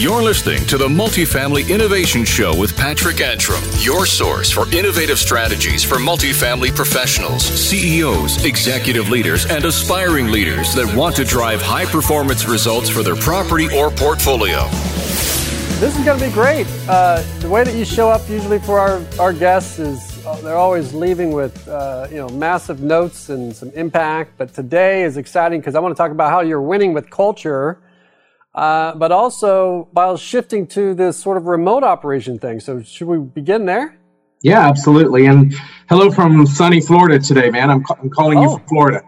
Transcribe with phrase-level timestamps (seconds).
[0.00, 5.84] You're listening to the Multifamily Innovation Show with Patrick Antrim, your source for innovative strategies
[5.84, 12.48] for multifamily professionals, CEOs, executive leaders, and aspiring leaders that want to drive high performance
[12.48, 14.66] results for their property or portfolio.
[15.80, 16.66] This is going to be great.
[16.88, 20.56] Uh, the way that you show up usually for our, our guests is uh, they're
[20.56, 24.38] always leaving with uh, you know massive notes and some impact.
[24.38, 27.78] But today is exciting because I want to talk about how you're winning with culture
[28.54, 32.60] uh, but also while shifting to this sort of remote operation thing.
[32.60, 33.96] So should we begin there?
[34.42, 35.26] Yeah, absolutely.
[35.26, 35.54] And
[35.88, 37.70] hello from sunny Florida today, man.
[37.70, 39.02] I'm, I'm calling oh, you from Florida.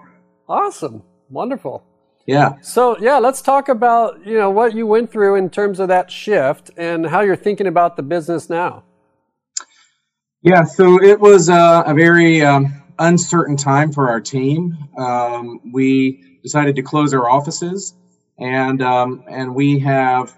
[0.48, 1.02] Awesome.
[1.30, 1.82] Wonderful.
[2.26, 2.60] Yeah.
[2.60, 6.10] So yeah, let's talk about you know what you went through in terms of that
[6.10, 8.84] shift and how you're thinking about the business now.
[10.42, 10.64] Yeah.
[10.64, 14.76] So it was uh, a very um, uncertain time for our team.
[14.96, 17.94] Um, we decided to close our offices
[18.42, 20.36] and um, and we have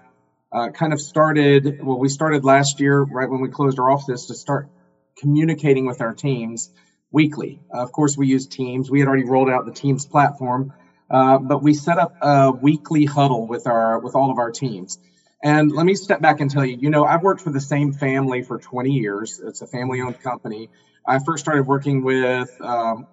[0.51, 1.79] uh, kind of started.
[1.81, 4.69] Well, we started last year, right when we closed our offices, to start
[5.17, 6.69] communicating with our teams
[7.11, 7.59] weekly.
[7.73, 8.91] Uh, of course, we use Teams.
[8.91, 10.71] We had already rolled out the Teams platform,
[11.09, 14.99] uh, but we set up a weekly huddle with our with all of our teams.
[15.43, 17.91] And let me step back and tell you, you know, I've worked for the same
[17.93, 19.39] family for 20 years.
[19.43, 20.69] It's a family-owned company.
[21.07, 23.05] I first started working with, um,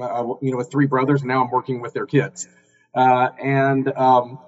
[0.00, 1.20] uh, you know, with three brothers.
[1.20, 2.48] And now I'm working with their kids.
[2.94, 4.38] Uh, and um,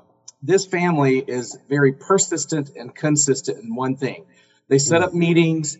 [0.43, 4.25] this family is very persistent and consistent in one thing.
[4.69, 5.77] They set up meetings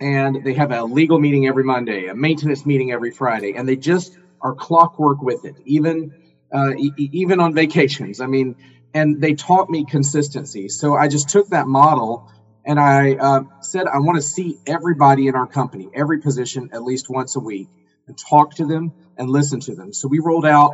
[0.00, 3.76] and they have a legal meeting every Monday, a maintenance meeting every Friday, and they
[3.76, 6.12] just are clockwork with it, even
[6.54, 8.20] uh, e- even on vacations.
[8.20, 8.56] I mean,
[8.94, 10.68] and they taught me consistency.
[10.68, 12.24] So I just took that model
[12.64, 16.82] and I uh, said I want to see everybody in our company, every position, at
[16.82, 17.68] least once a week,
[18.06, 19.92] and talk to them and listen to them.
[19.92, 20.72] So we rolled out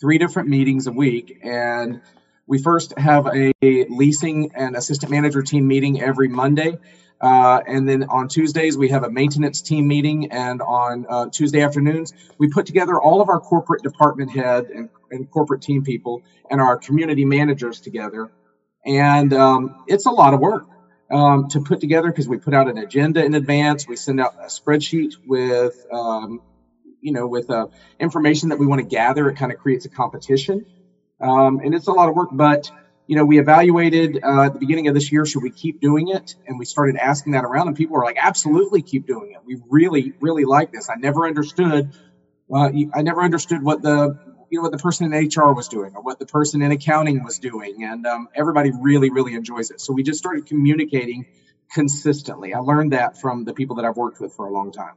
[0.00, 1.38] three different meetings a week.
[1.42, 2.00] And
[2.46, 6.78] we first have a leasing and assistant manager team meeting every Monday.
[7.20, 10.32] Uh, and then on Tuesdays, we have a maintenance team meeting.
[10.32, 14.88] And on uh, Tuesday afternoons, we put together all of our corporate department head and,
[15.10, 18.32] and corporate team people and our community managers together.
[18.86, 20.64] And um, it's a lot of work
[21.10, 23.86] um, to put together because we put out an agenda in advance.
[23.86, 26.40] We send out a spreadsheet with um,
[27.00, 27.66] you know, with uh,
[27.98, 30.66] information that we want to gather, it kind of creates a competition.
[31.20, 32.70] Um, and it's a lot of work, but
[33.10, 36.10] you know, we evaluated uh, at the beginning of this year, should we keep doing
[36.10, 36.36] it?
[36.46, 39.38] And we started asking that around, and people were like, absolutely keep doing it.
[39.44, 40.88] We really, really like this.
[40.88, 41.90] I never understood,
[42.54, 44.16] uh, I never understood what the,
[44.48, 47.24] you know, what the person in HR was doing or what the person in accounting
[47.24, 47.82] was doing.
[47.82, 49.80] And um, everybody really, really enjoys it.
[49.80, 51.26] So we just started communicating
[51.72, 52.54] consistently.
[52.54, 54.94] I learned that from the people that I've worked with for a long time.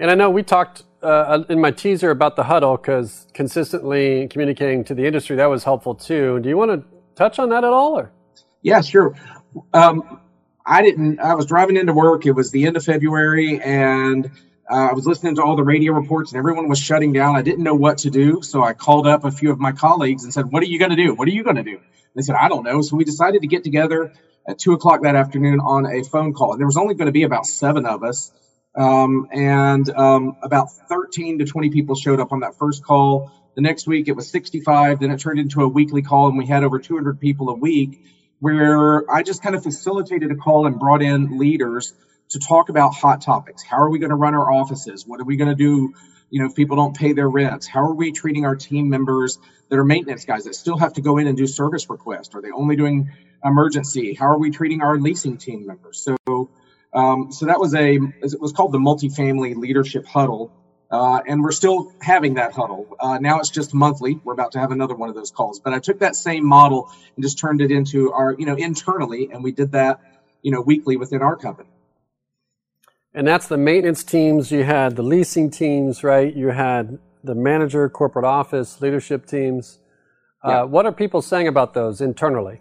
[0.00, 4.84] And I know we talked uh, in my teaser about the huddle because consistently communicating
[4.84, 6.40] to the industry that was helpful too.
[6.40, 6.84] Do you want to
[7.14, 7.98] touch on that at all?
[7.98, 8.10] Or
[8.62, 9.14] yeah, sure.
[9.72, 10.20] Um,
[10.66, 11.20] I didn't.
[11.20, 12.26] I was driving into work.
[12.26, 14.26] It was the end of February, and
[14.70, 17.36] uh, I was listening to all the radio reports, and everyone was shutting down.
[17.36, 20.24] I didn't know what to do, so I called up a few of my colleagues
[20.24, 21.14] and said, "What are you going to do?
[21.14, 21.80] What are you going to do?"
[22.16, 24.12] They said, "I don't know." So we decided to get together
[24.46, 26.52] at two o'clock that afternoon on a phone call.
[26.52, 28.32] And there was only going to be about seven of us
[28.76, 33.30] um, and um, about 13 to 20 people showed up on that first call.
[33.54, 35.00] The next week it was 65.
[35.00, 38.04] Then it turned into a weekly call, and we had over 200 people a week
[38.40, 41.94] where I just kind of facilitated a call and brought in leaders
[42.30, 43.62] to talk about hot topics.
[43.62, 45.06] How are we going to run our offices?
[45.06, 45.94] What are we going to do?
[46.30, 49.38] You know, if people don't pay their rents, how are we treating our team members
[49.68, 52.34] that are maintenance guys that still have to go in and do service requests?
[52.34, 53.12] Are they only doing
[53.44, 54.14] emergency?
[54.14, 56.02] How are we treating our leasing team members?
[56.26, 56.50] So
[56.94, 60.52] um, so that was a, it was called the multifamily leadership huddle.
[60.90, 62.86] Uh, and we're still having that huddle.
[63.00, 64.20] Uh, now it's just monthly.
[64.22, 65.58] We're about to have another one of those calls.
[65.58, 69.30] But I took that same model and just turned it into our, you know, internally,
[69.32, 70.00] and we did that,
[70.42, 71.68] you know, weekly within our company.
[73.12, 74.52] And that's the maintenance teams.
[74.52, 76.32] You had the leasing teams, right?
[76.32, 79.80] You had the manager, corporate office, leadership teams.
[80.44, 80.62] Uh, yeah.
[80.62, 82.60] What are people saying about those internally?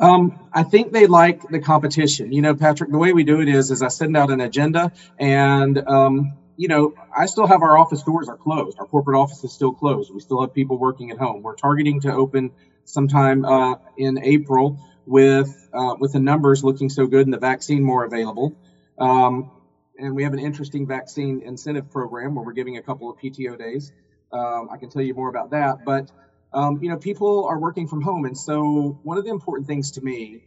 [0.00, 2.32] Um, I think they like the competition.
[2.32, 4.92] You know, Patrick, the way we do it is, is I send out an agenda
[5.18, 8.78] and, um, you know, I still have our office doors are closed.
[8.78, 10.12] Our corporate office is still closed.
[10.12, 11.42] We still have people working at home.
[11.42, 12.50] We're targeting to open
[12.84, 17.82] sometime uh, in April with uh, with the numbers looking so good and the vaccine
[17.82, 18.56] more available.
[18.98, 19.50] Um,
[19.98, 23.58] and we have an interesting vaccine incentive program where we're giving a couple of PTO
[23.58, 23.92] days.
[24.32, 26.10] Um, I can tell you more about that, but
[26.52, 28.24] um, you know, people are working from home.
[28.24, 30.42] And so, one of the important things to me,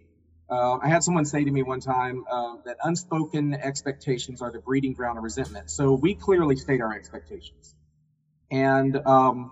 [0.50, 4.60] uh, I had someone say to me one time uh, that unspoken expectations are the
[4.60, 5.70] breeding ground of resentment.
[5.70, 7.76] So, we clearly state our expectations.
[8.52, 9.52] And um,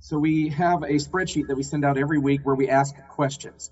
[0.00, 3.70] so, we have a spreadsheet that we send out every week where we ask questions.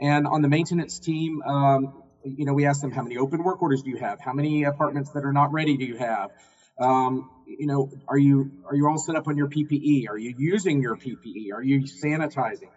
[0.00, 3.62] And on the maintenance team, um, you know, we ask them how many open work
[3.62, 4.20] orders do you have?
[4.20, 6.30] How many apartments that are not ready do you have?
[6.80, 10.08] Um, you know, are you are you all set up on your PPE?
[10.08, 11.52] Are you using your PPE?
[11.52, 12.70] Are you sanitizing?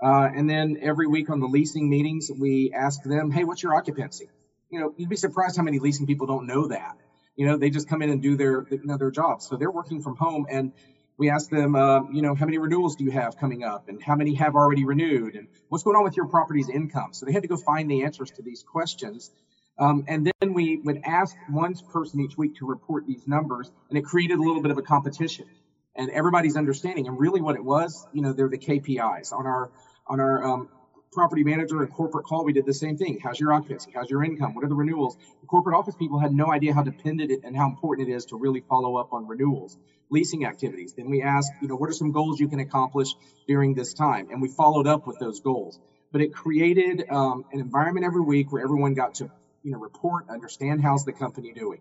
[0.00, 3.74] Uh, and then every week on the leasing meetings, we ask them, hey, what's your
[3.74, 4.28] occupancy?
[4.70, 6.96] You know, you'd be surprised how many leasing people don't know that.
[7.36, 9.46] You know, they just come in and do their you know their jobs.
[9.48, 10.72] So they're working from home, and
[11.16, 14.00] we ask them, uh, you know, how many renewals do you have coming up, and
[14.02, 17.12] how many have already renewed, and what's going on with your property's income.
[17.12, 19.30] So they had to go find the answers to these questions.
[19.78, 23.98] Um, and then we would ask one person each week to report these numbers, and
[23.98, 25.46] it created a little bit of a competition.
[25.94, 29.70] And everybody's understanding, and really what it was, you know, they're the KPIs on our
[30.06, 30.68] on our um,
[31.12, 33.18] property manager and corporate call, we did the same thing.
[33.22, 33.92] How's your occupancy?
[33.94, 34.54] How's your income?
[34.54, 35.16] What are the renewals?
[35.40, 38.26] The corporate office people had no idea how dependent it and how important it is
[38.26, 39.76] to really follow up on renewals,
[40.10, 40.94] leasing activities.
[40.96, 43.08] Then we asked, you know, what are some goals you can accomplish
[43.46, 44.28] during this time?
[44.30, 45.78] And we followed up with those goals.
[46.12, 49.30] But it created um, an environment every week where everyone got to,
[49.62, 51.80] you know, report, understand how's the company doing.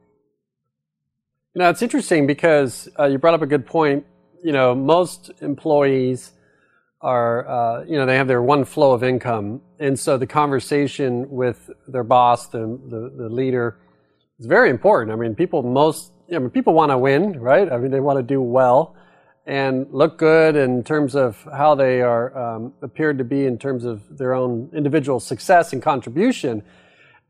[1.53, 4.05] You know, it's interesting because uh, you brought up a good point.
[4.43, 6.33] You know, most employees
[7.01, 9.61] are, uh, you know, they have their one flow of income.
[9.79, 13.77] And so the conversation with their boss, the, the, the leader,
[14.39, 15.11] is very important.
[15.11, 17.71] I mean, people most, I mean, people want to win, right?
[17.71, 18.95] I mean, they want to do well
[19.45, 23.85] and look good in terms of how they are um, appeared to be in terms
[23.85, 26.61] of their own individual success and contribution.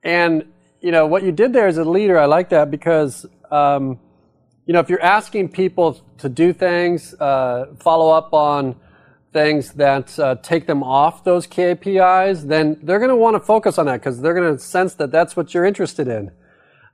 [0.04, 0.46] And,
[0.82, 4.00] you know, what you did there as a leader, I like that because, um,
[4.66, 8.76] you know, if you're asking people to do things, uh, follow up on,
[9.34, 13.78] things that uh, take them off those KPIs, then they're going to want to focus
[13.78, 16.32] on that because they're going to sense that that's what you're interested in.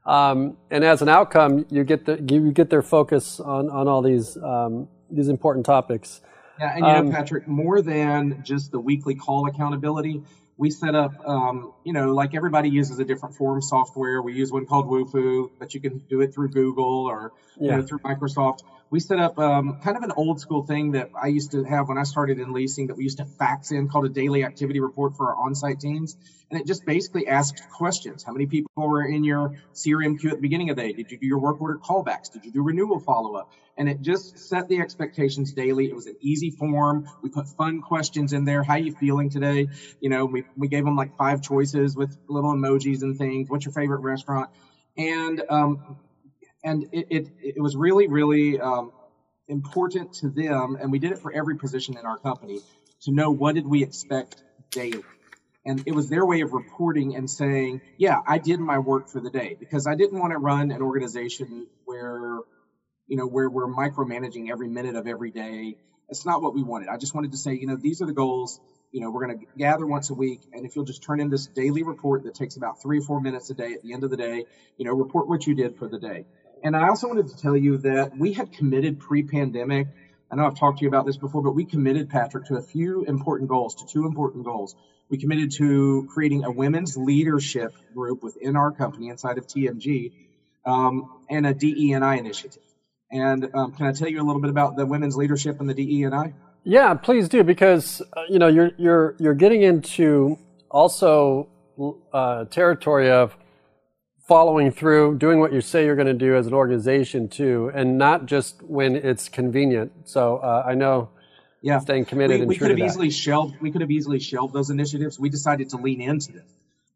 [0.06, 4.02] Um, and as an outcome, you get the, you get their focus on, on all
[4.02, 6.22] these um, these important topics.
[6.60, 10.22] Yeah, and you um, know, Patrick, more than just the weekly call accountability,
[10.58, 14.22] we set up, um, you know, like everybody uses a different form software.
[14.22, 17.64] We use one called Wufoo, but you can do it through Google or yeah.
[17.64, 18.60] you know, through Microsoft
[18.94, 21.90] we set up um, kind of an old school thing that I used to have
[21.90, 24.80] when I started in leasing that we used to fax in called a daily activity
[24.82, 26.16] report for our on-site teams.
[26.52, 28.22] And it just basically asked questions.
[28.22, 30.94] How many people were in your CRM queue at the beginning of the day?
[30.94, 32.32] Did you do your work order callbacks?
[32.32, 33.52] Did you do renewal follow-up?
[33.76, 35.88] And it just set the expectations daily.
[35.88, 37.10] It was an easy form.
[37.24, 38.62] We put fun questions in there.
[38.62, 39.70] How are you feeling today?
[40.02, 43.50] You know, we, we gave them like five choices with little emojis and things.
[43.50, 44.50] What's your favorite restaurant?
[44.98, 45.98] And um,
[46.64, 48.92] and it, it, it was really, really um,
[49.48, 52.62] important to them, and we did it for every position in our company,
[53.02, 54.42] to know what did we expect
[54.72, 55.04] daily.
[55.66, 59.22] And it was their way of reporting and saying, yeah, I did my work for
[59.22, 62.40] the day because I didn't want to run an organization where,
[63.08, 65.78] you know, where we're micromanaging every minute of every day.
[66.10, 66.90] It's not what we wanted.
[66.90, 68.60] I just wanted to say, you know, these are the goals.
[68.92, 70.42] You know, we're going to gather once a week.
[70.54, 73.20] And if you'll just turn in this daily report that takes about three or four
[73.20, 74.46] minutes a day at the end of the day,
[74.78, 76.26] you know, report what you did for the day.
[76.64, 79.88] And I also wanted to tell you that we had committed pre-pandemic.
[80.32, 82.62] I know I've talked to you about this before, but we committed, Patrick, to a
[82.62, 84.76] few important goals, to two important goals.
[85.10, 90.12] We committed to creating a women's leadership group within our company inside of TMG
[90.66, 92.64] um, and a DE&I initiative.
[93.14, 95.74] And um, can I tell you a little bit about the women's leadership and the
[95.74, 96.34] DE&I?
[96.64, 100.40] Yeah, please do, because uh, you know you're you're you're getting into
[100.72, 101.50] also
[102.14, 103.36] uh, territory of
[104.28, 107.98] following through, doing what you say you're going to do as an organization too, and
[107.98, 109.92] not just when it's convenient.
[110.06, 111.10] So uh, I know
[111.62, 111.80] yeah.
[111.80, 112.40] staying committed.
[112.42, 112.86] We, we could have that.
[112.86, 113.56] easily shelved.
[113.62, 115.20] We could have easily shelved those initiatives.
[115.20, 116.46] We decided to lean into them.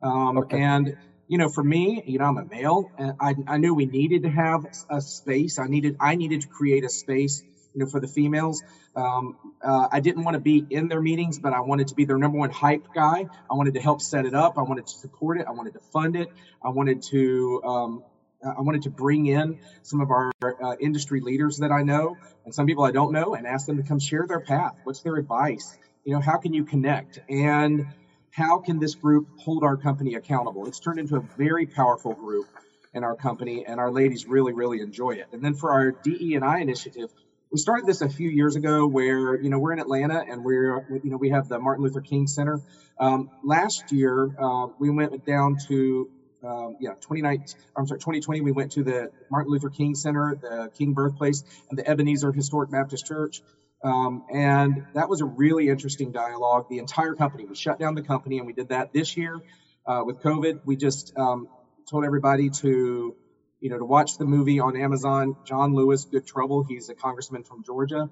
[0.01, 0.61] Um, okay.
[0.61, 0.97] And
[1.27, 4.23] you know, for me, you know, I'm a male, and I, I knew we needed
[4.23, 5.59] to have a space.
[5.59, 7.43] I needed I needed to create a space
[7.73, 8.63] you know, for the females.
[8.95, 12.05] Um, uh, I didn't want to be in their meetings, but I wanted to be
[12.05, 13.27] their number one hype guy.
[13.49, 14.57] I wanted to help set it up.
[14.57, 15.45] I wanted to support it.
[15.47, 16.31] I wanted to fund it.
[16.63, 18.03] I wanted to um,
[18.43, 22.53] I wanted to bring in some of our uh, industry leaders that I know and
[22.53, 24.75] some people I don't know and ask them to come share their path.
[24.83, 25.77] What's their advice?
[26.03, 27.19] You know, how can you connect?
[27.29, 27.85] And
[28.31, 30.67] how can this group hold our company accountable?
[30.67, 32.47] It's turned into a very powerful group
[32.93, 35.27] in our company, and our ladies really, really enjoy it.
[35.31, 37.09] And then for our DE and I initiative,
[37.51, 40.85] we started this a few years ago where you know we're in atlanta and we're
[41.03, 42.61] you know we have the martin luther king center
[42.99, 46.09] um, last year uh, we went down to
[46.43, 50.69] um, yeah 2019 i'm sorry 2020 we went to the martin luther king center the
[50.77, 53.41] king birthplace and the ebenezer historic baptist church
[53.83, 58.01] um, and that was a really interesting dialogue the entire company we shut down the
[58.01, 59.39] company and we did that this year
[59.85, 61.47] uh, with covid we just um,
[61.89, 63.15] told everybody to
[63.59, 66.63] you know, to watch the movie on Amazon, John Lewis, Good Trouble.
[66.63, 68.09] He's a congressman from Georgia.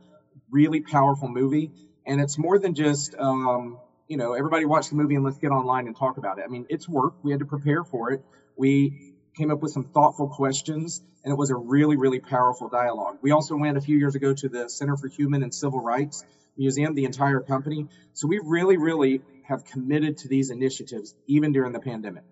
[0.50, 1.72] Really powerful movie.
[2.05, 5.50] And it's more than just, um, you know, everybody watch the movie and let's get
[5.50, 6.45] online and talk about it.
[6.45, 7.15] I mean, it's work.
[7.24, 8.24] We had to prepare for it.
[8.55, 13.17] We came up with some thoughtful questions, and it was a really, really powerful dialogue.
[13.22, 16.24] We also went a few years ago to the Center for Human and Civil Rights
[16.55, 17.88] Museum, the entire company.
[18.13, 22.24] So we really, really have committed to these initiatives, even during the pandemic.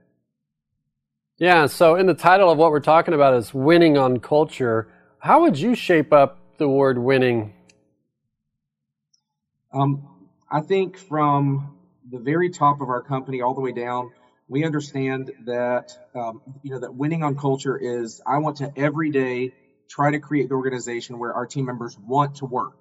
[1.37, 4.87] Yeah, so in the title of what we're talking about is winning on culture.
[5.17, 7.53] How would you shape up the word winning?
[9.73, 10.07] Um,
[10.51, 11.75] I think from
[12.11, 14.11] the very top of our company all the way down,
[14.53, 19.09] we understand that um, you know that winning on culture is I want to every
[19.09, 19.51] day
[19.89, 22.77] try to create the organization where our team members want to work.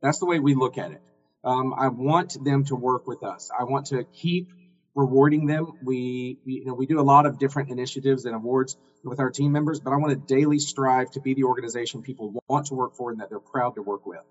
[0.00, 1.02] That's the way we look at it.
[1.44, 3.50] Um, I want them to work with us.
[3.56, 4.48] I want to keep
[4.94, 5.72] rewarding them.
[5.82, 9.52] We, you know, we do a lot of different initiatives and awards with our team
[9.52, 12.96] members, but I want to daily strive to be the organization people want to work
[12.96, 14.24] for and that they're proud to work with.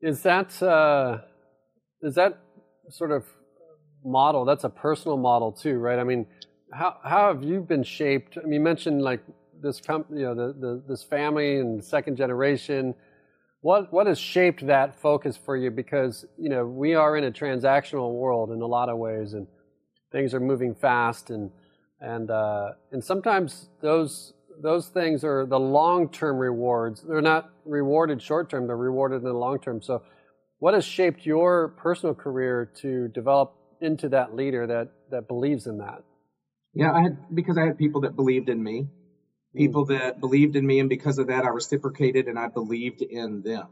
[0.00, 1.18] Is that uh,
[2.00, 2.38] is that
[2.88, 3.26] sort of
[4.04, 4.44] model?
[4.44, 5.98] That's a personal model too, right?
[5.98, 6.26] I mean,
[6.72, 8.38] how how have you been shaped?
[8.38, 9.20] I mean, you mentioned like
[9.62, 12.94] this company, you know, the, the this family and second generation
[13.62, 15.70] what what has shaped that focus for you?
[15.70, 19.46] Because you know we are in a transactional world in a lot of ways, and
[20.12, 21.50] things are moving fast, and
[22.00, 27.02] and uh, and sometimes those those things are the long term rewards.
[27.02, 29.82] They're not rewarded short term; they're rewarded in the long term.
[29.82, 30.02] So,
[30.58, 35.78] what has shaped your personal career to develop into that leader that that believes in
[35.78, 36.02] that?
[36.74, 38.88] Yeah, I had because I had people that believed in me
[39.54, 43.42] people that believed in me, and because of that, I reciprocated and I believed in
[43.42, 43.66] them.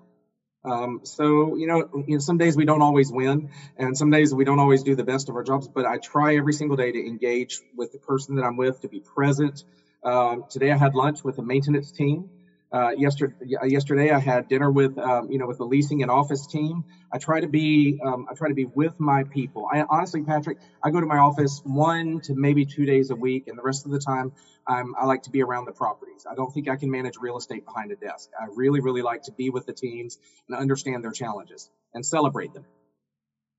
[0.64, 4.34] Um, so you know, you know, some days we don't always win, and some days
[4.34, 5.68] we don't always do the best of our jobs.
[5.68, 8.88] But I try every single day to engage with the person that I'm with, to
[8.88, 9.64] be present.
[10.04, 12.28] Um, today I had lunch with the maintenance team.
[12.70, 13.34] Uh, yesterday,
[13.64, 16.84] yesterday I had dinner with um, you know with the leasing and office team.
[17.10, 19.66] I try to be um, I try to be with my people.
[19.72, 23.44] I honestly, Patrick, I go to my office one to maybe two days a week,
[23.46, 24.32] and the rest of the time
[24.66, 26.26] I'm, I like to be around the properties.
[26.30, 28.28] I don't think I can manage real estate behind a desk.
[28.38, 32.52] I really, really like to be with the teams and understand their challenges and celebrate
[32.52, 32.66] them.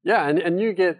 [0.03, 0.99] Yeah, and, and you get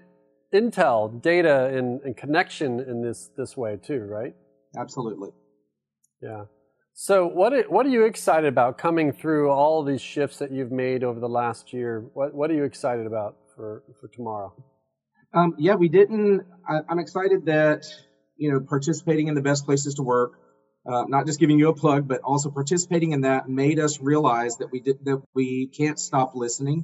[0.53, 4.33] intel, data, and, and connection in this this way too, right?
[4.75, 5.29] Absolutely.
[6.21, 6.45] Yeah.
[7.01, 10.73] So, what are, what are you excited about coming through all these shifts that you've
[10.73, 12.03] made over the last year?
[12.13, 14.53] What what are you excited about for for tomorrow?
[15.33, 16.41] Um, yeah, we didn't.
[16.67, 17.85] I, I'm excited that
[18.35, 20.41] you know participating in the best places to work,
[20.85, 24.57] uh, not just giving you a plug, but also participating in that made us realize
[24.57, 26.83] that we did that we can't stop listening.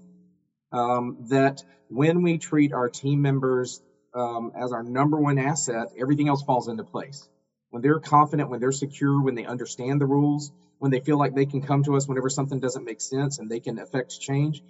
[0.72, 3.82] Um, that when we treat our team members
[4.14, 7.28] um, as our number one asset, everything else falls into place
[7.76, 11.36] when they're confident, when they're secure, when they understand the rules, when they feel like
[11.36, 14.64] they can come to us whenever something doesn't make sense and they can affect change.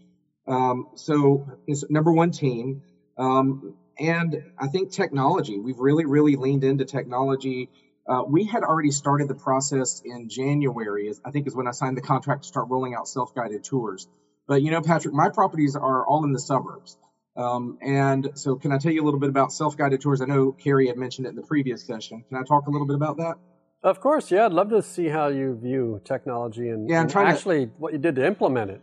[0.47, 2.81] Um, so it's number one team.
[3.15, 7.69] Um, and I think technology, we've really, really leaned into technology.
[8.09, 11.97] Uh, we had already started the process in January, I think is when I signed
[11.97, 14.07] the contract to start rolling out self guided tours.
[14.47, 16.97] But you know, Patrick, my properties are all in the suburbs.
[17.37, 20.21] Um, and so, can I tell you a little bit about self guided tours?
[20.21, 22.23] I know Carrie had mentioned it in the previous session.
[22.29, 23.35] Can I talk a little bit about that?
[23.83, 24.45] Of course, yeah.
[24.45, 27.99] I'd love to see how you view technology and, yeah, and actually to, what you
[27.99, 28.81] did to implement it.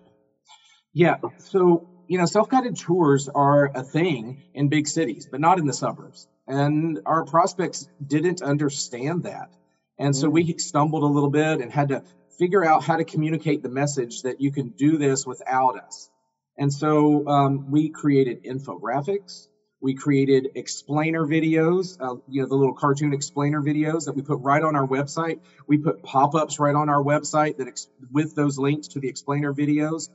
[0.92, 1.16] Yeah.
[1.38, 5.66] So, you know, self guided tours are a thing in big cities, but not in
[5.66, 6.28] the suburbs.
[6.46, 9.50] And our prospects didn't understand that.
[9.98, 10.32] And so mm.
[10.32, 12.04] we stumbled a little bit and had to
[12.38, 16.10] figure out how to communicate the message that you can do this without us.
[16.58, 19.46] And so um, we created infographics.
[19.80, 24.38] We created explainer videos, uh, you know, the little cartoon explainer videos that we put
[24.40, 25.40] right on our website.
[25.66, 29.52] We put pop-ups right on our website that ex- with those links to the explainer
[29.52, 30.08] videos.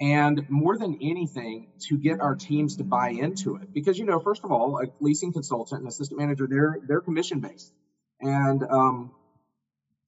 [0.00, 4.20] And more than anything, to get our teams to buy into it, because you know,
[4.20, 7.72] first of all, a leasing consultant and assistant manager, they're they're commission based,
[8.20, 9.10] and um,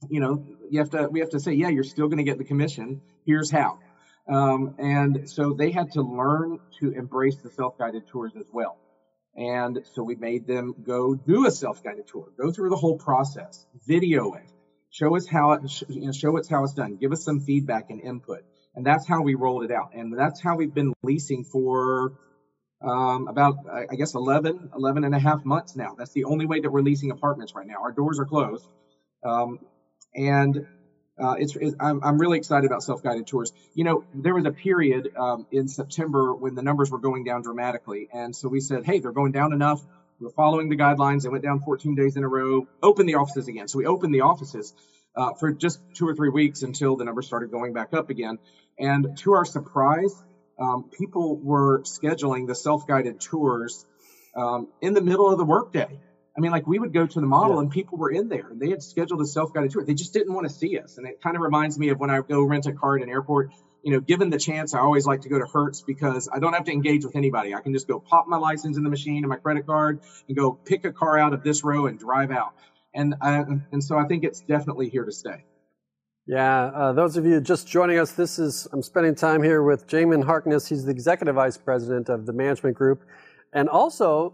[0.09, 2.39] you know, you have to we have to say, yeah, you're still going to get
[2.39, 3.01] the commission.
[3.27, 3.81] Here's how
[4.31, 8.79] um, and so they had to learn to embrace the self-guided tours as well.
[9.37, 13.67] And so we made them go do a self-guided tour, go through the whole process,
[13.87, 14.51] video it,
[14.91, 17.91] show us how it, you know, show us how it's done, give us some feedback
[17.91, 18.45] and input.
[18.75, 19.95] And that's how we rolled it out.
[19.95, 22.13] And that's how we've been leasing for
[22.83, 25.95] um, about, I guess, 11, 11 and a half months now.
[25.99, 27.83] That's the only way that we're leasing apartments right now.
[27.83, 28.67] Our doors are closed.
[29.25, 29.59] Um,
[30.15, 30.67] and
[31.21, 33.53] uh, it's, I'm, I'm, really excited about self-guided tours.
[33.75, 37.43] You know, there was a period um, in September when the numbers were going down
[37.43, 39.83] dramatically, and so we said, hey, they're going down enough.
[40.19, 41.23] We're following the guidelines.
[41.23, 42.67] They went down 14 days in a row.
[42.83, 43.69] Open the offices again.
[43.69, 44.75] So we opened the offices
[45.17, 48.39] uh, for just two or three weeks until the numbers started going back up again.
[48.79, 50.15] And to our surprise,
[50.59, 53.87] um, people were scheduling the self-guided tours
[54.37, 55.99] um, in the middle of the workday.
[56.41, 57.61] I mean, like we would go to the model yeah.
[57.61, 59.85] and people were in there and they had scheduled a self-guided tour.
[59.85, 60.97] They just didn't want to see us.
[60.97, 63.11] And it kind of reminds me of when I go rent a car at an
[63.11, 63.53] airport.
[63.83, 66.55] You know, given the chance, I always like to go to Hertz because I don't
[66.55, 67.55] have to engage with anybody.
[67.55, 70.35] I can just go pop my license in the machine and my credit card and
[70.35, 72.55] go pick a car out of this row and drive out.
[72.95, 75.45] And uh, and so I think it's definitely here to stay.
[76.27, 79.87] Yeah, uh, those of you just joining us, this is I'm spending time here with
[79.87, 80.69] Jamin Harkness.
[80.69, 83.05] He's the executive vice president of the management group,
[83.53, 84.33] and also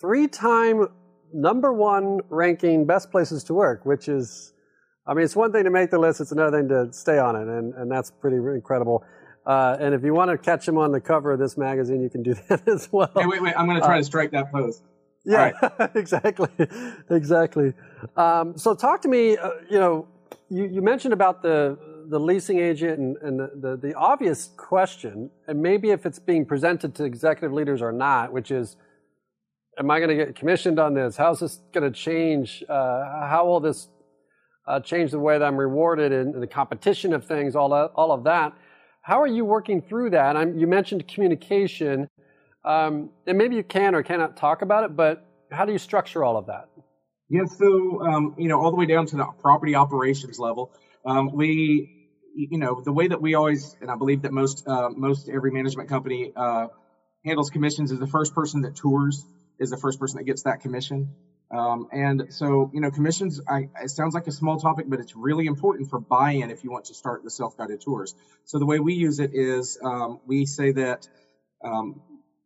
[0.00, 0.88] three-time
[1.34, 4.52] number one ranking best places to work, which is,
[5.06, 7.36] I mean, it's one thing to make the list; it's another thing to stay on
[7.36, 9.04] it, and and that's pretty incredible.
[9.46, 12.08] Uh, and if you want to catch him on the cover of this magazine, you
[12.08, 13.10] can do that as well.
[13.14, 13.54] Hey, wait, wait!
[13.56, 14.82] I'm going to try uh, to strike that pose.
[15.26, 15.90] Yeah, right.
[15.94, 16.48] exactly,
[17.10, 17.74] exactly.
[18.16, 19.36] Um, so, talk to me.
[19.36, 20.08] Uh, you know
[20.50, 25.30] you, you mentioned about the the leasing agent and, and the, the, the, obvious question,
[25.48, 28.76] and maybe if it's being presented to executive leaders or not, which is,
[29.78, 31.16] am I going to get commissioned on this?
[31.16, 32.62] How's this going to change?
[32.68, 33.88] Uh, how will this
[34.66, 37.92] uh, change the way that I'm rewarded in, in, the competition of things, all, that,
[37.94, 38.52] all of that?
[39.02, 40.36] How are you working through that?
[40.36, 42.08] I'm, you mentioned communication,
[42.64, 46.24] um, and maybe you can or cannot talk about it, but how do you structure
[46.24, 46.68] all of that?
[47.28, 50.72] Yeah, so um, you know, all the way down to the property operations level,
[51.04, 54.90] um, we, you know, the way that we always, and I believe that most uh,
[54.90, 56.68] most every management company uh,
[57.24, 59.24] handles commissions is the first person that tours
[59.58, 61.08] is the first person that gets that commission.
[61.50, 65.14] Um, and so, you know, commissions, I, it sounds like a small topic, but it's
[65.14, 68.14] really important for buy-in if you want to start the self-guided tours.
[68.44, 71.08] So the way we use it is um, we say that
[71.62, 72.00] um,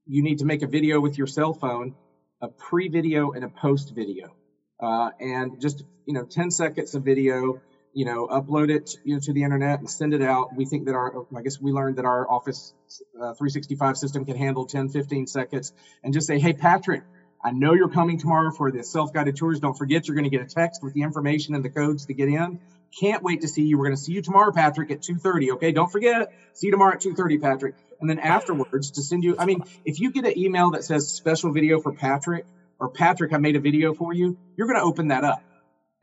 [0.06, 1.94] you need to make a video with your cell phone,
[2.40, 4.34] a pre-video and a post-video
[4.80, 7.60] uh, and just you know 10 seconds of video
[7.92, 10.54] you know upload it you know to the internet and send it out.
[10.54, 12.75] We think that our i guess we learned that our office
[13.16, 17.02] uh, 365 system can handle 10 15 seconds and just say hey patrick
[17.45, 19.61] i know you're coming tomorrow for the self-guided tours.
[19.61, 22.14] Don't forget you're going to get a text with the information and the codes to
[22.14, 22.61] get in.
[22.98, 23.77] Can't wait to see you.
[23.79, 25.72] We're going to see you tomorrow patrick at 2.30 okay?
[25.72, 26.33] Don't forget.
[26.55, 27.74] See you tomorrow at 2.30 patrick.
[28.01, 31.09] And then afterwards to send you i mean if you get an email that says
[31.09, 32.46] special video for patrick
[32.79, 35.42] or Patrick, I made a video for you, you're going to open that up.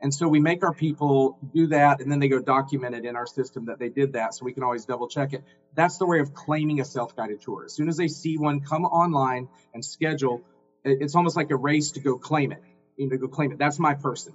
[0.00, 3.16] And so we make our people do that and then they go document it in
[3.16, 5.42] our system that they did that so we can always double check it.
[5.74, 7.64] That's the way of claiming a self guided tour.
[7.64, 10.42] As soon as they see one come online and schedule,
[10.84, 12.62] it's almost like a race to go claim it.
[12.96, 13.58] You know, go claim it.
[13.58, 14.34] That's my person.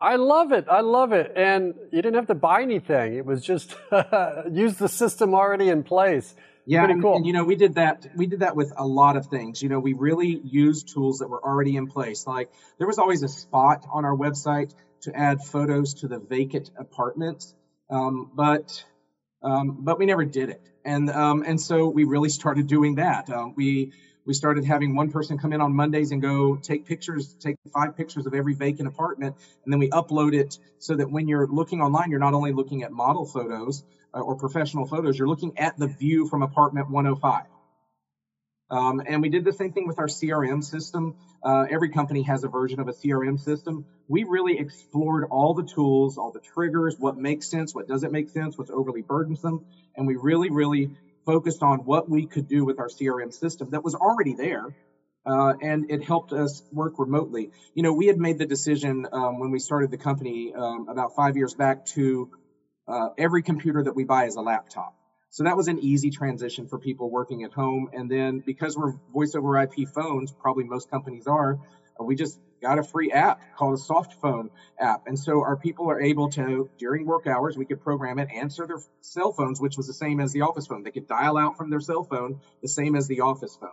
[0.00, 0.66] I love it.
[0.70, 1.32] I love it.
[1.34, 3.14] And you didn't have to buy anything.
[3.14, 3.74] It was just
[4.50, 6.34] use the system already in place.
[6.66, 7.16] Yeah, and, cool.
[7.16, 8.06] and, you know, we did that.
[8.16, 9.62] We did that with a lot of things.
[9.62, 12.26] You know, we really used tools that were already in place.
[12.26, 14.72] Like there was always a spot on our website
[15.02, 17.54] to add photos to the vacant apartments,
[17.90, 18.84] um, but
[19.42, 20.62] um, but we never did it.
[20.84, 23.28] And um, and so we really started doing that.
[23.28, 23.92] Um, we
[24.26, 27.96] we started having one person come in on Mondays and go take pictures, take five
[27.96, 31.82] pictures of every vacant apartment, and then we upload it so that when you're looking
[31.82, 35.78] online, you're not only looking at model photos, uh, or professional photos, you're looking at
[35.78, 37.44] the view from apartment 105.
[38.70, 41.16] Um, and we did the same thing with our CRM system.
[41.42, 43.84] Uh, every company has a version of a CRM system.
[44.08, 48.30] We really explored all the tools, all the triggers, what makes sense, what doesn't make
[48.30, 49.66] sense, what's overly burdensome.
[49.96, 50.90] And we really, really
[51.26, 54.74] focused on what we could do with our CRM system that was already there.
[55.26, 57.50] Uh, and it helped us work remotely.
[57.74, 61.14] You know, we had made the decision um, when we started the company um, about
[61.16, 62.30] five years back to
[62.86, 64.94] uh, every computer that we buy is a laptop.
[65.30, 67.90] So that was an easy transition for people working at home.
[67.92, 71.58] And then because we're voice over IP phones, probably most companies are,
[71.98, 75.02] we just got a free app called a soft phone app.
[75.06, 78.66] And so our people are able to, during work hours, we could program it, answer
[78.66, 80.82] their cell phones, which was the same as the office phone.
[80.82, 83.70] They could dial out from their cell phone the same as the office phone.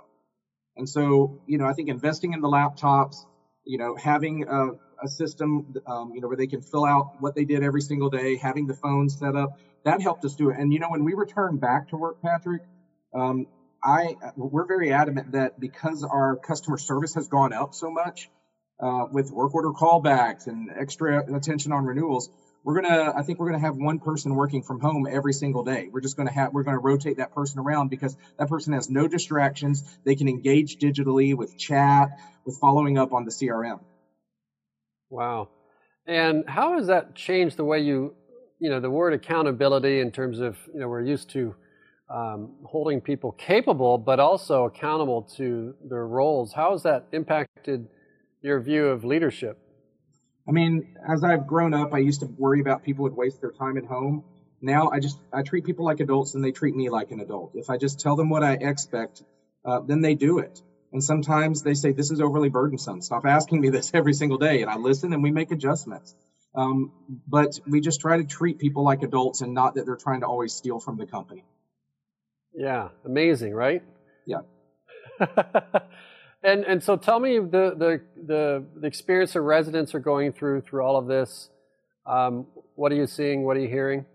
[0.77, 3.25] And so, you know, I think investing in the laptops,
[3.65, 4.69] you know, having a,
[5.03, 8.09] a system, um, you know, where they can fill out what they did every single
[8.09, 10.57] day, having the phone set up, that helped us do it.
[10.59, 12.61] And you know, when we return back to work, Patrick,
[13.13, 13.47] um,
[13.83, 18.29] I we're very adamant that because our customer service has gone up so much
[18.79, 22.29] uh, with work order callbacks and extra attention on renewals,
[22.63, 25.89] we're gonna I think we're gonna have one person working from home every single day.
[25.91, 29.07] We're just gonna have we're gonna rotate that person around because that person has no
[29.07, 29.83] distractions.
[30.05, 32.09] They can engage digitally with chat,
[32.45, 33.79] with following up on the CRM.
[35.09, 35.49] Wow.
[36.07, 38.15] And how has that changed the way you,
[38.59, 41.55] you know, the word accountability in terms of, you know, we're used to
[42.09, 46.53] um, holding people capable, but also accountable to their roles.
[46.53, 47.87] How has that impacted
[48.41, 49.60] your view of leadership?
[50.47, 53.51] I mean, as I've grown up, I used to worry about people would waste their
[53.51, 54.23] time at home.
[54.61, 57.51] Now I just I treat people like adults and they treat me like an adult.
[57.55, 59.23] If I just tell them what I expect,
[59.65, 60.61] uh, then they do it.
[60.93, 63.01] And sometimes they say this is overly burdensome.
[63.01, 66.15] Stop asking me this every single day, and I listen and we make adjustments.
[66.53, 66.91] Um,
[67.27, 70.27] but we just try to treat people like adults and not that they're trying to
[70.27, 71.45] always steal from the company.
[72.53, 73.81] Yeah, amazing, right?
[74.25, 74.41] Yeah.
[76.43, 80.83] and and so tell me the, the the experience the residents are going through through
[80.83, 81.49] all of this.
[82.05, 83.43] Um, what are you seeing?
[83.43, 84.05] What are you hearing?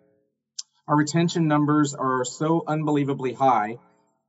[0.89, 3.79] Our retention numbers are so unbelievably high,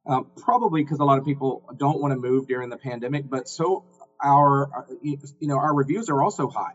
[0.07, 3.47] uh, probably because a lot of people don't want to move during the pandemic, but
[3.47, 3.85] so
[4.23, 6.73] our you know our reviews are also high.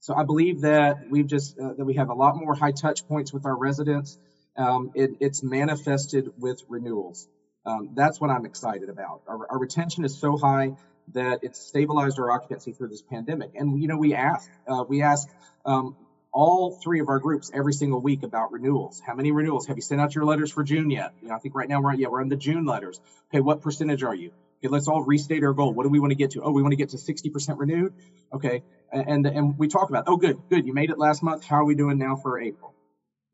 [0.00, 3.06] So I believe that we've just uh, that we have a lot more high touch
[3.08, 4.18] points with our residents.
[4.56, 7.28] Um, it, it's manifested with renewals.
[7.66, 9.22] Um, that's what I'm excited about.
[9.26, 10.76] Our, our, retention is so high
[11.14, 13.50] that it's stabilized our occupancy through this pandemic.
[13.56, 15.28] And you know, we ask uh, we ask
[15.64, 15.96] um,
[16.32, 19.02] all three of our groups every single week about renewals.
[19.04, 21.12] How many renewals have you sent out your letters for June yet?
[21.20, 23.00] You know, I think right now we're yeah we're on the June letters.
[23.30, 24.30] Okay, what percentage are you?
[24.58, 25.74] Okay, let's all restate our goal.
[25.74, 26.42] What do we want to get to?
[26.42, 27.94] Oh, we want to get to 60% renewed.
[28.32, 31.44] Okay, and and we talk about oh good good you made it last month.
[31.44, 32.75] How are we doing now for April?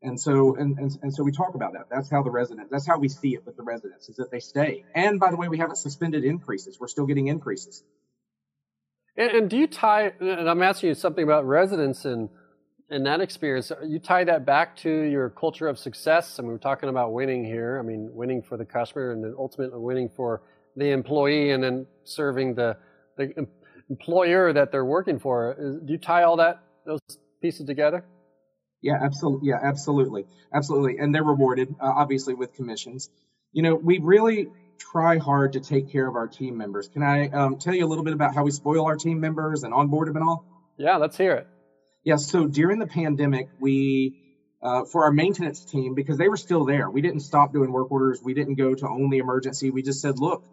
[0.03, 1.85] And so and, and, and so we talk about that.
[1.89, 4.41] That's how the resident that's how we see it with the residents is that they
[4.41, 4.83] stay.
[4.93, 6.77] And by the way, we haven't suspended increases.
[6.79, 7.83] We're still getting increases.
[9.15, 10.11] And, and do you tie?
[10.19, 12.29] And I'm asking you something about residents and
[12.89, 13.71] and that experience.
[13.85, 16.37] You tie that back to your culture of success.
[16.37, 17.79] I mean, we're talking about winning here.
[17.79, 20.41] I mean, winning for the customer and then ultimately winning for
[20.75, 22.77] the employee, and then serving the
[23.15, 23.47] the
[23.89, 25.55] employer that they're working for.
[25.85, 26.99] Do you tie all that those
[27.41, 28.03] pieces together?
[28.83, 29.49] Yeah, absolutely.
[29.49, 30.97] Yeah, absolutely, absolutely.
[30.99, 33.09] And they're rewarded, uh, obviously, with commissions.
[33.53, 36.89] You know, we really try hard to take care of our team members.
[36.89, 39.63] Can I um, tell you a little bit about how we spoil our team members
[39.63, 40.45] and onboard them and all?
[40.77, 41.47] Yeah, let's hear it.
[42.03, 44.19] Yeah, so during the pandemic, we
[44.61, 46.89] uh, for our maintenance team because they were still there.
[46.89, 48.21] We didn't stop doing work orders.
[48.21, 49.71] We didn't go to only emergency.
[49.71, 50.43] We just said, look,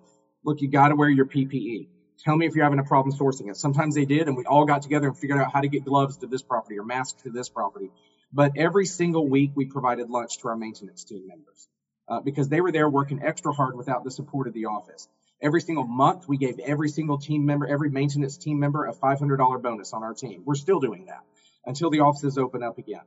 [0.45, 1.88] look, you got to wear your PPE.
[2.25, 3.57] Tell me if you're having a problem sourcing it.
[3.57, 6.19] Sometimes they did, and we all got together and figured out how to get gloves
[6.19, 7.90] to this property or masks to this property.
[8.33, 11.69] But every single week, we provided lunch to our maintenance team members
[12.09, 15.09] uh, because they were there working extra hard without the support of the office.
[15.43, 19.62] Every single month, we gave every single team member, every maintenance team member, a $500
[19.62, 20.43] bonus on our team.
[20.45, 21.25] We're still doing that
[21.64, 23.01] until the offices open up again.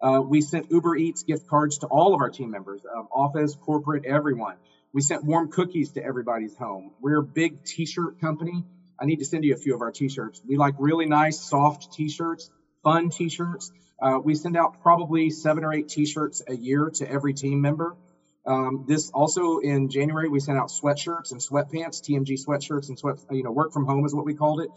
[0.00, 3.54] Uh, we sent Uber Eats gift cards to all of our team members, um, office,
[3.54, 4.56] corporate, everyone.
[4.92, 6.92] We sent warm cookies to everybody's home.
[7.00, 8.64] We're a big t-shirt company.
[8.98, 10.40] I need to send you a few of our t-shirts.
[10.46, 12.50] We like really nice, soft t-shirts,
[12.82, 13.72] fun t-shirts.
[14.00, 17.96] Uh, we send out probably seven or eight T-shirts a year to every team member.
[18.46, 23.16] Um, this also in January we sent out sweatshirts and sweatpants, TMG sweatshirts and sweat,
[23.30, 24.70] you know, work from home is what we called it.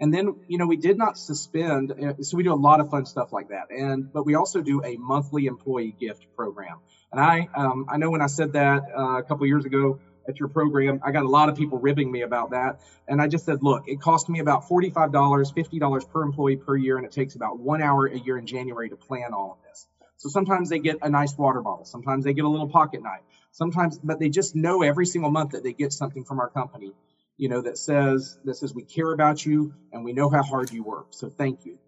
[0.00, 2.88] And then you know we did not suspend, uh, so we do a lot of
[2.88, 3.70] fun stuff like that.
[3.70, 6.78] And but we also do a monthly employee gift program.
[7.12, 10.38] And I um, I know when I said that uh, a couple years ago, at
[10.38, 11.00] your program.
[11.04, 12.80] I got a lot of people ribbing me about that.
[13.08, 16.96] And I just said, look, it cost me about $45, $50 per employee per year,
[16.96, 19.86] and it takes about one hour a year in January to plan all of this.
[20.16, 21.84] So sometimes they get a nice water bottle.
[21.84, 23.22] Sometimes they get a little pocket knife.
[23.52, 26.92] Sometimes, but they just know every single month that they get something from our company,
[27.36, 30.70] you know, that says, that says we care about you and we know how hard
[30.70, 31.06] you work.
[31.10, 31.78] So thank you.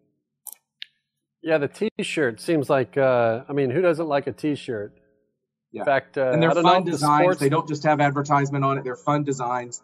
[1.43, 2.97] Yeah, the T-shirt seems like.
[2.97, 4.97] Uh, I mean, who doesn't like a T-shirt?
[5.73, 5.81] Yeah.
[5.81, 7.23] In fact, uh, and they're fun designs.
[7.23, 7.41] sports...
[7.41, 8.85] They don't just have advertisement on it.
[8.85, 9.83] They're fun designs.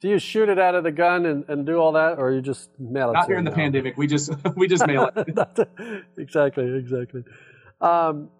[0.00, 2.40] Do you shoot it out of the gun and, and do all that, or you
[2.40, 3.14] just mail it?
[3.14, 3.96] Not during the pandemic.
[3.96, 6.04] We just we just mail it.
[6.18, 7.24] exactly, exactly.
[7.80, 8.30] Um,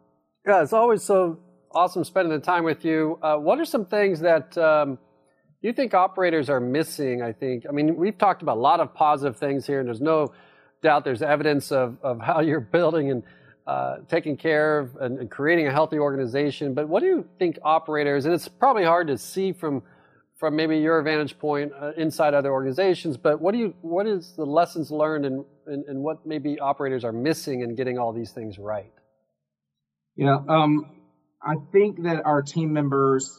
[0.46, 1.40] yeah, it's always so
[1.72, 3.18] awesome spending the time with you.
[3.22, 4.98] Uh, what are some things that um,
[5.60, 7.22] you think operators are missing?
[7.22, 7.64] I think.
[7.68, 10.32] I mean, we've talked about a lot of positive things here, and there's no
[10.80, 13.22] doubt there's evidence of of how you're building and
[13.68, 16.72] uh, taking care of and, and, creating a healthy organization.
[16.72, 19.82] But what do you think operators, and it's probably hard to see from
[20.38, 24.32] from maybe your vantage point uh, inside other organizations, but what do you what is
[24.38, 28.30] the lessons learned and, and, and what maybe operators are missing in getting all these
[28.30, 28.90] things right?
[30.16, 31.02] Yeah, um,
[31.42, 33.38] I think that our team members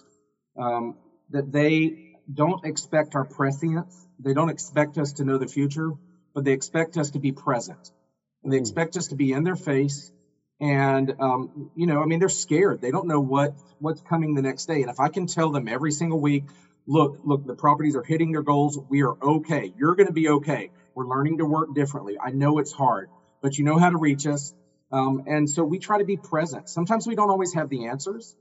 [0.62, 0.96] um,
[1.32, 4.06] that they don't expect our prescience.
[4.20, 5.90] They don't expect us to know the future,
[6.36, 7.90] but they expect us to be present.
[8.44, 8.62] And they hmm.
[8.62, 10.12] expect us to be in their face
[10.62, 12.82] and um, you know i mean they're scared.
[12.82, 14.82] They don't know what what's coming the next day.
[14.82, 16.46] And if i can tell them every single week
[16.88, 18.78] look look the properties are hitting their goals.
[18.90, 19.74] We are okay.
[19.78, 20.72] You're going to be okay.
[20.96, 22.18] We're learning to work differently.
[22.20, 23.10] I know it's hard
[23.42, 24.54] but you know how to reach us.
[24.92, 26.70] Um, and so we try to be present.
[26.70, 28.36] Sometimes we don't always have the answers.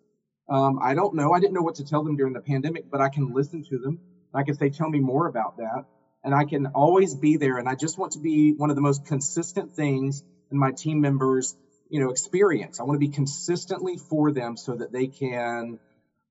[0.49, 1.33] Um, i don't know.
[1.33, 3.79] I didn't know what to tell them during the pandemic but i can listen to
[3.79, 4.01] them.
[4.35, 5.85] I can say tell me more about that.
[6.25, 7.59] And i can always be there.
[7.59, 11.01] And i just want to be one of the most consistent things in my team
[11.01, 11.55] members
[11.89, 12.81] you know experience.
[12.81, 15.79] I want to be consistently for them so that they can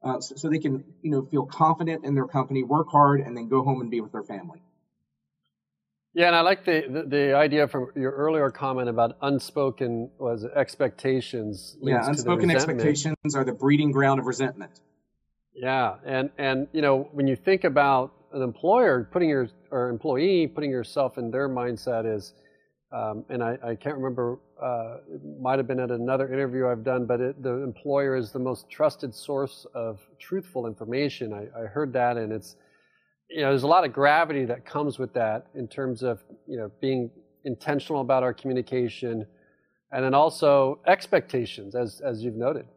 [0.03, 3.35] uh, so, so, they can you know feel confident in their company, work hard, and
[3.35, 4.61] then go home and be with their family.
[6.13, 10.45] Yeah, and I like the, the, the idea from your earlier comment about unspoken was
[10.45, 11.77] expectations.
[11.81, 14.71] Yeah, unspoken expectations are the breeding ground of resentment.
[15.53, 20.47] Yeah, and and you know when you think about an employer putting your or employee
[20.47, 22.33] putting yourself in their mindset is,
[22.91, 26.85] um, and I, I, can't remember, uh, it might have been at another interview I've
[26.85, 31.33] done, but it, the employer is the most trusted source of truthful information.
[31.33, 32.55] I, I heard that, and it's
[33.29, 36.57] you know there's a lot of gravity that comes with that in terms of you
[36.57, 37.11] know being
[37.43, 39.25] intentional about our communication,
[39.91, 42.67] and then also expectations, as as you've noted.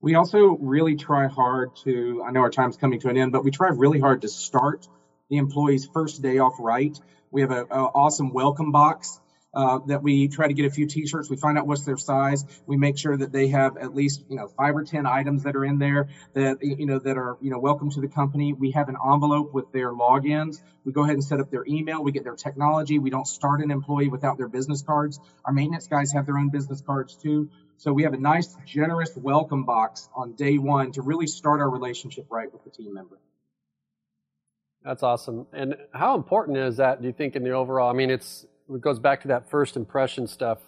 [0.00, 3.42] We also really try hard to, I know our time's coming to an end, but
[3.42, 4.86] we try really hard to start
[5.30, 6.98] the employee's first day off right.
[7.30, 9.20] We have an awesome welcome box
[9.54, 11.30] uh, that we try to get a few t-shirts.
[11.30, 12.44] We find out what's their size.
[12.66, 15.56] We make sure that they have at least you know five or ten items that
[15.56, 18.52] are in there that you know that are you know welcome to the company.
[18.52, 20.60] We have an envelope with their logins.
[20.84, 22.02] We go ahead and set up their email.
[22.02, 22.98] We get their technology.
[22.98, 25.18] We don't start an employee without their business cards.
[25.44, 27.48] Our maintenance guys have their own business cards too.
[27.76, 31.68] So we have a nice generous welcome box on day one to really start our
[31.68, 33.18] relationship right with the team member.
[34.84, 35.46] That's awesome.
[35.52, 37.90] And how important is that, do you think, in the overall?
[37.90, 40.58] I mean, it's it goes back to that first impression stuff.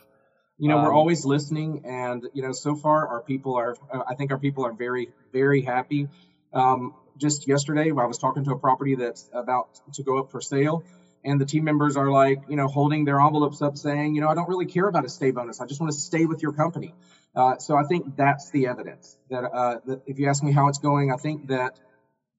[0.58, 3.76] You know, um, we're always listening, and you know, so far our people are.
[3.92, 6.08] Uh, I think our people are very, very happy.
[6.52, 10.40] Um, just yesterday, I was talking to a property that's about to go up for
[10.40, 10.84] sale,
[11.24, 14.28] and the team members are like, you know, holding their envelopes up, saying, you know,
[14.28, 15.60] I don't really care about a stay bonus.
[15.60, 16.94] I just want to stay with your company.
[17.34, 20.68] Uh, so I think that's the evidence that, uh, that if you ask me how
[20.68, 21.78] it's going, I think that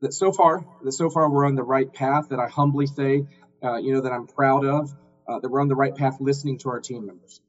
[0.01, 2.29] that so far that so far we're on the right path.
[2.29, 3.27] That I humbly say,
[3.63, 4.93] uh, you know, that I'm proud of
[5.27, 7.41] uh, that we're on the right path listening to our team members.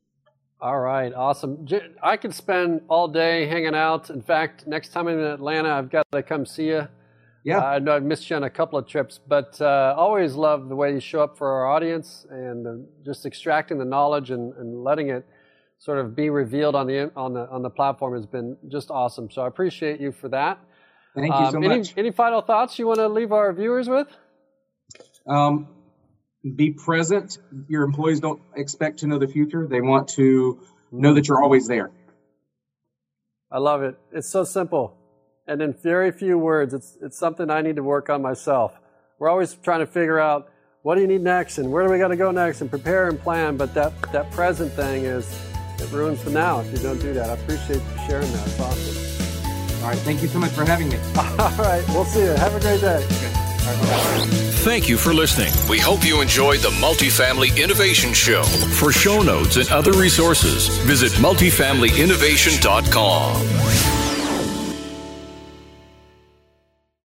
[0.61, 1.67] All right, awesome.
[2.03, 4.11] I could spend all day hanging out.
[4.11, 6.89] In fact, next time I'm in Atlanta, I've got to come see you.
[7.45, 7.59] Yeah.
[7.59, 10.69] Uh, I know I've missed you on a couple of trips, but uh, always love
[10.69, 12.71] the way you show up for our audience and uh,
[13.05, 15.25] just extracting the knowledge and, and letting it
[15.79, 19.31] sort of be revealed on the on the on the platform has been just awesome.
[19.31, 20.59] So I appreciate you for that.
[21.15, 21.95] Thank you um, so any, much.
[21.97, 24.09] Any final thoughts you want to leave our viewers with?
[25.27, 25.69] Um,
[26.57, 27.39] be present.
[27.69, 29.67] Your employees don't expect to know the future.
[29.67, 30.61] They want to
[30.93, 31.91] know that you're always there.
[33.51, 33.99] I love it.
[34.13, 34.95] It's so simple.
[35.47, 38.79] And in very few words, it's, it's something I need to work on myself.
[39.19, 40.51] We're always trying to figure out
[40.83, 43.09] what do you need next and where do we got to go next and prepare
[43.09, 43.57] and plan.
[43.57, 45.27] But that, that present thing is,
[45.79, 47.31] it ruins the now if you don't do that.
[47.31, 48.47] I appreciate you sharing that.
[48.47, 49.83] It's awesome.
[49.83, 49.99] All right.
[49.99, 50.97] Thank you so much for having me.
[51.17, 51.85] All right.
[51.89, 52.31] We'll see you.
[52.31, 53.05] Have a great day.
[53.05, 53.38] Okay.
[54.65, 55.53] Thank you for listening.
[55.69, 58.43] We hope you enjoyed the Multifamily Innovation Show.
[58.43, 63.88] For show notes and other resources, visit multifamilyinnovation.com.